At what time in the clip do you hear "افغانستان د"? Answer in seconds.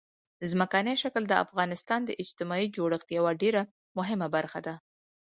1.45-2.11